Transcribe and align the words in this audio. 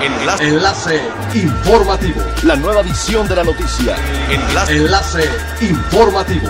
Enlace. 0.00 0.44
Enlace 0.44 1.00
informativo. 1.34 2.22
La 2.44 2.54
nueva 2.54 2.82
edición 2.82 3.26
de 3.26 3.34
la 3.34 3.42
noticia. 3.42 3.96
Enlace. 4.30 4.76
Enlace 4.76 5.24
informativo. 5.60 6.48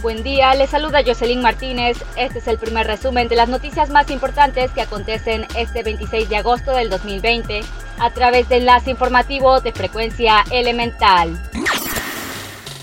Buen 0.00 0.22
día, 0.22 0.54
les 0.54 0.70
saluda 0.70 1.02
Jocelyn 1.04 1.42
Martínez. 1.42 1.98
Este 2.16 2.38
es 2.38 2.46
el 2.46 2.58
primer 2.58 2.86
resumen 2.86 3.26
de 3.26 3.34
las 3.34 3.48
noticias 3.48 3.90
más 3.90 4.08
importantes 4.12 4.70
que 4.70 4.82
acontecen 4.82 5.46
este 5.56 5.82
26 5.82 6.28
de 6.28 6.36
agosto 6.36 6.70
del 6.74 6.90
2020 6.90 7.62
a 7.98 8.10
través 8.10 8.48
de 8.48 8.58
enlace 8.58 8.90
informativo 8.90 9.60
de 9.60 9.72
frecuencia 9.72 10.44
elemental. 10.52 11.42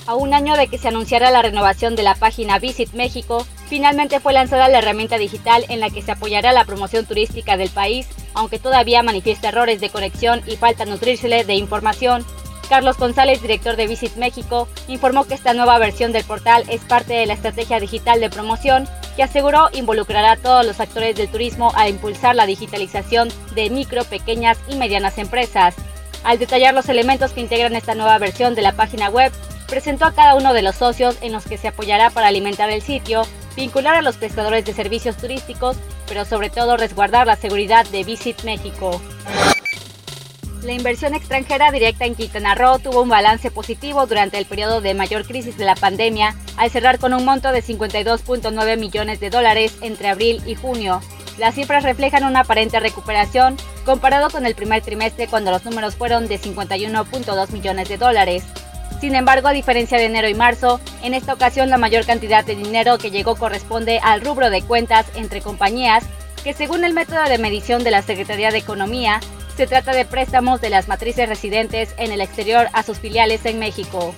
A 0.06 0.16
un 0.16 0.34
año 0.34 0.58
de 0.58 0.68
que 0.68 0.78
se 0.78 0.90
anunciara 0.90 1.32
la 1.32 1.42
renovación 1.42 1.96
de 1.96 2.04
la 2.04 2.16
página 2.16 2.60
Visit 2.60 2.92
México, 2.92 3.48
finalmente 3.68 4.20
fue 4.20 4.34
lanzada 4.34 4.70
la 4.70 4.80
herramienta 4.80 5.18
digital 5.18 5.66
en 5.70 5.80
la 5.80 5.90
que 5.90 6.02
se 6.02 6.12
apoyará 6.12 6.52
la 6.52 6.66
promoción 6.66 7.06
turística 7.06 7.58
del 7.58 7.70
país, 7.70 8.08
aunque 8.34 8.60
todavía 8.60 9.04
manifiesta 9.04 9.50
errores 9.50 9.82
de 9.82 9.90
conexión 9.90 10.42
y 10.46 10.56
falta 10.56 10.86
nutrírsele 10.86 11.44
de 11.44 11.56
información. 11.56 12.26
Carlos 12.70 12.98
González, 12.98 13.42
director 13.42 13.76
de 13.76 13.88
Visit 13.88 14.16
México, 14.16 14.68
informó 14.88 15.26
que 15.26 15.36
esta 15.36 15.54
nueva 15.54 15.78
versión 15.78 16.12
del 16.12 16.24
portal 16.24 16.64
es 16.68 16.82
parte 16.82 17.14
de 17.14 17.26
la 17.26 17.34
estrategia 17.34 17.80
digital 17.80 18.20
de 18.20 18.30
promoción 18.30 18.88
que 19.16 19.24
aseguró 19.24 19.70
involucrará 19.74 20.34
a 20.34 20.38
todos 20.38 20.66
los 20.66 20.80
actores 20.80 21.16
del 21.16 21.30
turismo 21.30 21.72
a 21.76 21.88
impulsar 21.88 22.36
la 22.36 22.46
digitalización 22.46 23.30
de 23.54 23.70
micro, 23.70 24.04
pequeñas 24.04 24.58
y 24.68 24.76
medianas 24.76 25.18
empresas. 25.18 25.76
Al 26.24 26.40
detallar 26.40 26.74
los 26.74 26.90
elementos 26.90 27.32
que 27.32 27.42
integran 27.42 27.76
esta 27.76 27.96
nueva 27.96 28.18
versión 28.18 28.56
de 28.56 28.64
la 28.64 28.74
página 28.74 29.10
web, 29.10 29.32
presentó 29.68 30.06
a 30.06 30.14
cada 30.14 30.36
uno 30.36 30.54
de 30.54 30.64
los 30.64 30.76
socios 30.76 31.18
en 31.22 31.32
los 31.32 31.46
que 31.46 31.58
se 31.58 31.68
apoyará 31.68 32.10
para 32.10 32.28
alimentar 32.28 32.70
el 32.70 32.82
sitio, 32.82 33.24
vincular 33.56 33.96
a 33.96 34.02
los 34.02 34.18
prestadores 34.18 34.66
de 34.66 34.74
servicios 34.74 35.18
turísticos, 35.18 35.78
pero 36.08 36.26
sobre 36.26 36.50
todo 36.50 36.78
resguardar 36.78 37.28
la 37.28 37.36
seguridad 37.36 37.86
de 37.88 38.04
Visit 38.04 38.44
México. 38.44 39.02
La 40.66 40.74
inversión 40.74 41.14
extranjera 41.14 41.72
directa 41.72 42.06
en 42.06 42.16
Quintana 42.16 42.56
Roo 42.56 42.80
tuvo 42.80 43.04
un 43.04 43.10
balance 43.10 43.52
positivo 43.52 44.08
durante 44.08 44.40
el 44.40 44.46
periodo 44.46 44.82
de 44.82 44.96
mayor 44.96 45.26
crisis 45.26 45.58
de 45.58 45.66
la 45.66 45.76
pandemia, 45.76 46.36
al 46.58 46.72
cerrar 46.72 46.98
con 46.98 47.14
un 47.14 47.24
monto 47.24 47.52
de 47.52 47.62
52.9 47.62 48.78
millones 48.78 49.20
de 49.20 49.30
dólares 49.30 49.78
entre 49.82 50.08
abril 50.08 50.42
y 50.48 50.56
junio. 50.56 51.02
Las 51.38 51.54
cifras 51.54 51.84
reflejan 51.84 52.24
una 52.24 52.42
aparente 52.42 52.80
recuperación 52.80 53.58
comparado 53.86 54.32
con 54.32 54.48
el 54.48 54.56
primer 54.56 54.82
trimestre 54.82 55.28
cuando 55.28 55.52
los 55.52 55.64
números 55.66 55.96
fueron 55.96 56.28
de 56.28 56.40
51.2 56.40 57.52
millones 57.52 57.88
de 57.88 57.98
dólares. 57.98 58.44
Sin 59.06 59.14
embargo, 59.14 59.48
a 59.48 59.54
diferencia 59.54 60.00
de 60.00 60.06
enero 60.06 60.28
y 60.28 60.34
marzo, 60.34 60.82
en 61.04 61.14
esta 61.14 61.32
ocasión 61.32 61.70
la 61.70 61.78
mayor 61.78 62.08
cantidad 62.08 62.44
de 62.44 62.56
dinero 62.56 62.98
que 62.98 63.12
llegó 63.12 63.36
corresponde 63.36 64.00
al 64.02 64.22
rubro 64.22 64.50
de 64.50 64.64
cuentas 64.64 65.06
entre 65.14 65.42
compañías, 65.42 66.04
que 66.44 66.54
según 66.54 66.84
el 66.84 66.96
método 66.96 67.24
de 67.26 67.38
medición 67.38 67.84
de 67.84 67.92
la 67.92 68.02
Secretaría 68.02 68.50
de 68.50 68.58
Economía, 68.58 69.20
se 69.56 69.68
trata 69.68 69.92
de 69.92 70.06
préstamos 70.06 70.60
de 70.60 70.72
las 70.72 70.88
matrices 70.88 71.30
residentes 71.30 71.94
en 72.00 72.12
el 72.12 72.20
exterior 72.20 72.68
a 72.74 72.82
sus 72.82 72.98
filiales 72.98 73.46
en 73.46 73.60
México. 73.60 74.16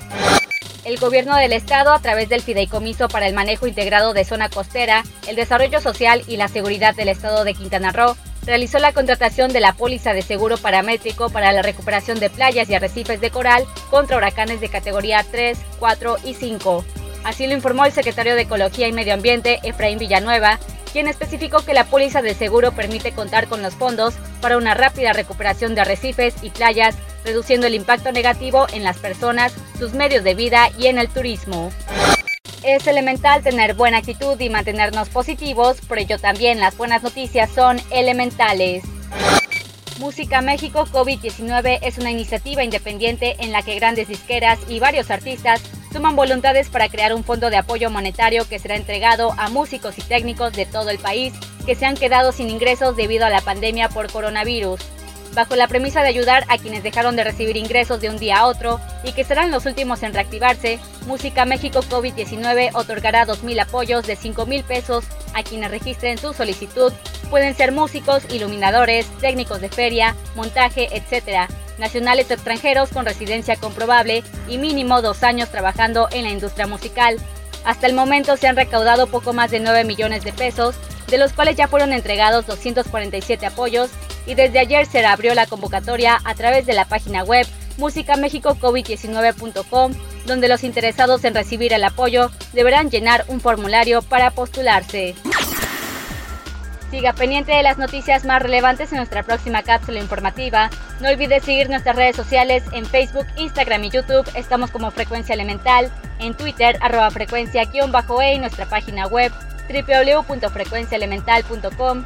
El 0.86 0.98
gobierno 1.00 1.36
del 1.36 1.52
estado, 1.52 1.92
a 1.92 2.00
través 2.00 2.30
del 2.30 2.42
Fideicomiso 2.42 3.10
para 3.10 3.28
el 3.28 3.34
Manejo 3.34 3.68
Integrado 3.68 4.14
de 4.14 4.24
Zona 4.24 4.48
Costera, 4.48 5.04
el 5.28 5.36
Desarrollo 5.36 5.82
Social 5.82 6.24
y 6.30 6.38
la 6.38 6.48
Seguridad 6.48 6.96
del 6.96 7.10
Estado 7.10 7.44
de 7.44 7.56
Quintana 7.56 7.92
Roo, 7.92 8.16
realizó 8.48 8.80
la 8.80 8.94
contratación 8.94 9.52
de 9.52 9.60
la 9.60 9.74
póliza 9.74 10.14
de 10.14 10.22
seguro 10.22 10.58
paramétrico 10.58 11.30
para 11.30 11.52
la 11.52 11.62
recuperación 11.62 12.20
de 12.20 12.30
playas 12.30 12.70
y 12.70 12.76
arrecifes 12.76 13.22
de 13.22 13.30
coral 13.30 13.66
contra 13.92 14.18
huracanes 14.18 14.62
de 14.62 14.70
categoría 14.70 15.24
3, 15.30 15.60
4 15.80 16.18
y 16.24 16.34
5. 16.34 16.86
Así 17.26 17.46
lo 17.46 17.54
informó 17.54 17.86
el 17.86 17.92
secretario 17.92 18.36
de 18.36 18.44
Ecología 18.44 18.88
y 18.88 18.94
Medio 18.94 19.14
Ambiente, 19.14 19.60
Efraín 19.64 20.00
Villanueva, 20.00 20.60
quien 20.94 21.08
especificó 21.08 21.64
que 21.66 21.74
la 21.74 21.84
póliza 21.84 22.22
de 22.22 22.34
seguro 22.34 22.72
permite 22.72 23.12
contar 23.12 23.48
con 23.48 23.62
los 23.62 23.76
fondos 23.76 24.16
para 24.42 24.56
una 24.56 24.74
rápida 24.74 25.12
recuperación 25.12 25.76
de 25.76 25.82
arrecifes 25.82 26.36
y 26.42 26.50
playas, 26.50 26.96
reduciendo 27.26 27.68
el 27.68 27.76
impacto 27.76 28.14
negativo 28.14 28.66
en 28.72 28.84
las 28.84 28.98
personas, 28.98 29.54
sus 29.78 29.92
medios 29.92 30.24
de 30.24 30.36
vida 30.36 30.70
y 30.78 30.88
en 30.88 30.98
el 30.98 31.10
turismo. 31.10 31.70
Es 32.68 32.86
elemental 32.86 33.44
tener 33.44 33.76
buena 33.76 34.00
actitud 34.00 34.38
y 34.42 34.50
mantenernos 34.50 35.08
positivos, 35.08 35.80
por 35.80 36.00
ello 36.00 36.20
también 36.20 36.60
las 36.60 36.76
buenas 36.76 37.02
noticias 37.02 37.50
son 37.50 37.80
elementales. 37.92 38.84
Música 40.00 40.42
México 40.42 40.86
COVID-19 40.86 41.80
es 41.82 41.98
una 41.98 42.12
iniciativa 42.12 42.66
independiente 42.66 43.38
en 43.40 43.54
la 43.54 43.62
que 43.62 43.76
grandes 43.76 44.10
disqueras 44.10 44.60
y 44.68 44.82
varios 44.82 45.12
artistas 45.12 45.62
suman 45.94 46.18
voluntades 46.18 46.68
para 46.68 46.90
crear 46.90 47.14
un 47.14 47.24
fondo 47.24 47.50
de 47.50 47.56
apoyo 47.56 47.90
monetario 47.90 48.46
que 48.50 48.60
será 48.60 48.76
entregado 48.76 49.32
a 49.38 49.48
músicos 49.48 49.98
y 49.98 50.02
técnicos 50.02 50.52
de 50.52 50.66
todo 50.66 50.90
el 50.90 51.00
país 51.00 51.34
que 51.66 51.76
se 51.76 51.86
han 51.86 51.96
quedado 51.96 52.34
sin 52.34 52.50
ingresos 52.50 52.98
debido 52.98 53.26
a 53.26 53.30
la 53.30 53.40
pandemia 53.40 53.88
por 53.88 54.12
coronavirus 54.12 54.82
bajo 55.34 55.56
la 55.56 55.68
premisa 55.68 56.02
de 56.02 56.10
ayudar 56.10 56.46
a 56.48 56.58
quienes 56.58 56.84
dejaron 56.84 57.16
de 57.16 57.24
recibir 57.24 57.58
ingresos 57.58 58.02
de 58.02 58.10
un 58.10 58.18
día 58.18 58.40
a 58.40 58.48
otro 58.48 58.80
y 59.04 59.14
que 59.14 59.24
serán 59.24 59.52
los 59.52 59.66
últimos 59.66 60.04
en 60.04 60.14
reactivarse, 60.14 60.80
Música 61.06 61.46
México 61.46 61.80
COVID-19 61.82 62.72
otorgará 62.74 63.26
2.000 63.26 63.62
apoyos 63.62 64.06
de 64.06 64.18
5.000 64.18 64.64
pesos 64.64 65.06
a 65.34 65.44
quienes 65.44 65.72
registren 65.72 66.18
su 66.18 66.34
solicitud. 66.34 66.92
Pueden 67.30 67.56
ser 67.56 67.72
músicos, 67.72 68.24
iluminadores, 68.30 69.06
técnicos 69.22 69.62
de 69.62 69.70
feria, 69.70 70.16
montaje, 70.36 70.90
etc., 70.98 71.50
nacionales 71.78 72.30
o 72.30 72.34
extranjeros 72.34 72.90
con 72.90 73.06
residencia 73.06 73.56
comprobable 73.56 74.24
y 74.48 74.58
mínimo 74.58 75.02
dos 75.02 75.24
años 75.24 75.50
trabajando 75.50 76.10
en 76.12 76.24
la 76.24 76.32
industria 76.32 76.68
musical. 76.68 77.18
Hasta 77.64 77.88
el 77.88 77.94
momento 77.94 78.36
se 78.38 78.48
han 78.48 78.56
recaudado 78.56 79.08
poco 79.08 79.34
más 79.34 79.52
de 79.52 79.60
9 79.60 79.84
millones 79.84 80.24
de 80.24 80.34
pesos, 80.34 80.76
de 81.08 81.18
los 81.18 81.34
cuales 81.34 81.56
ya 81.56 81.68
fueron 81.68 81.94
entregados 81.94 82.48
247 82.48 83.46
apoyos 83.46 83.90
y 84.28 84.36
desde 84.36 84.60
ayer 84.60 84.86
se 84.86 85.04
abrió 85.04 85.34
la 85.34 85.48
convocatoria 85.48 86.22
a 86.24 86.36
través 86.36 86.68
de 86.68 86.74
la 86.74 86.86
página 86.86 87.24
web 87.24 87.48
musicamexicocovid19.com, 87.80 89.94
donde 90.26 90.48
los 90.48 90.64
interesados 90.64 91.24
en 91.24 91.34
recibir 91.34 91.74
el 91.74 91.84
apoyo 91.84 92.30
deberán 92.54 92.92
llenar 92.92 93.26
un 93.28 93.42
formulario 93.42 94.04
para 94.04 94.30
postularse. 94.32 95.16
Siga 96.92 97.14
pendiente 97.14 97.52
de 97.52 97.64
las 97.64 97.78
noticias 97.78 98.24
más 98.24 98.42
relevantes 98.42 98.92
en 98.92 98.98
nuestra 98.98 99.24
próxima 99.24 99.62
cápsula 99.62 100.00
informativa. 100.00 100.70
No 101.02 101.10
olvide 101.10 101.42
seguir 101.42 101.70
nuestras 101.70 101.98
redes 101.98 102.16
sociales 102.16 102.64
en 102.72 102.86
Facebook, 102.86 103.26
Instagram 103.36 103.84
y 103.84 103.90
YouTube. 103.90 104.26
Estamos 104.36 104.72
como 104.72 104.90
Frecuencia 104.92 105.34
Elemental, 105.34 105.92
en 106.20 106.34
Twitter, 106.34 106.78
arroba 106.82 107.12
frecuencia-e 107.12 107.68
y 108.34 108.40
nuestra 108.40 108.68
página 108.68 109.06
web 109.08 109.34
www.frecuenciaelemental.com 109.70 112.06